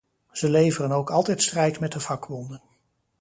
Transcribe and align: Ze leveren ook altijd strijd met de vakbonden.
Ze 0.31 0.49
leveren 0.49 0.91
ook 0.91 1.11
altijd 1.11 1.41
strijd 1.41 1.79
met 1.79 1.91
de 1.91 1.99
vakbonden. 1.99 2.61